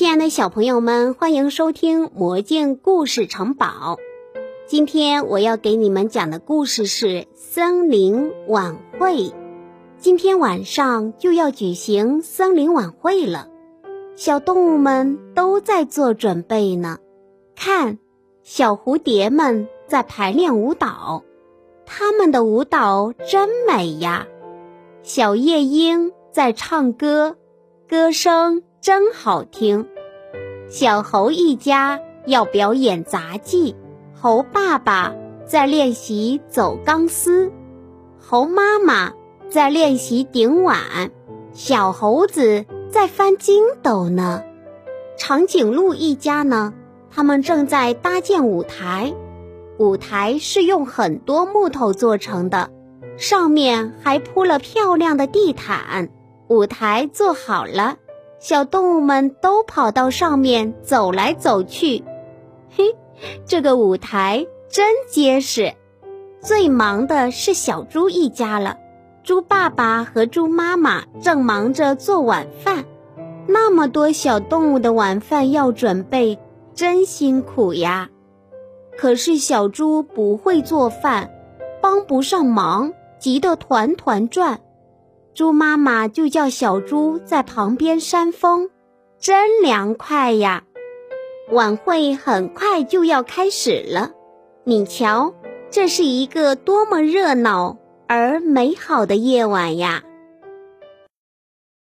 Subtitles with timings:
[0.00, 3.66] 亲爱的小朋友们，欢迎收听《魔镜故事城堡》。
[4.66, 9.30] 今天我要给你们讲的故事是森林晚会。
[9.98, 13.48] 今天晚上就要举行森林晚会了，
[14.16, 16.96] 小动物们都在做准备呢。
[17.54, 17.98] 看，
[18.42, 21.24] 小蝴蝶们在排练舞蹈，
[21.84, 24.26] 它们的舞蹈真美呀。
[25.02, 27.36] 小夜莺在唱歌，
[27.86, 28.62] 歌声。
[28.80, 29.86] 真好听！
[30.70, 33.76] 小猴一家要表演杂技，
[34.18, 35.12] 猴爸爸
[35.44, 37.52] 在练习走钢丝，
[38.18, 39.12] 猴妈妈
[39.50, 41.10] 在练习顶碗，
[41.52, 44.42] 小猴子在翻筋斗呢。
[45.18, 46.72] 长颈鹿一家呢，
[47.10, 49.12] 他们正在搭建舞台，
[49.78, 52.70] 舞台是用很多木头做成的，
[53.18, 56.08] 上面还铺了漂亮的地毯。
[56.48, 57.98] 舞台做好了。
[58.40, 62.02] 小动物们都跑到上面走来走去，
[62.74, 62.96] 嘿，
[63.44, 65.74] 这个舞台真结实。
[66.40, 68.78] 最忙的是小猪一家了，
[69.22, 72.86] 猪爸爸和猪妈妈正忙着做晚饭。
[73.46, 76.38] 那么多小动物的晚饭要准备，
[76.74, 78.08] 真辛苦呀。
[78.96, 81.30] 可是小猪不会做饭，
[81.82, 84.60] 帮不上忙，急得团团转。
[85.40, 88.68] 猪妈妈就叫小猪在旁边扇风，
[89.18, 90.64] 真凉快呀！
[91.50, 94.10] 晚会很快就要开始了，
[94.64, 95.32] 你瞧，
[95.70, 100.02] 这是一个多么热闹而美好的夜晚呀！